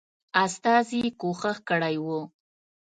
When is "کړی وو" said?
1.69-2.19